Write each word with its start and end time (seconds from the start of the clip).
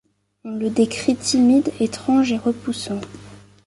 On 0.45 0.55
le 0.57 0.71
décrit 0.71 1.15
timide, 1.15 1.71
étrange 1.79 2.31
et 2.31 2.37
repoussant. 2.39 3.01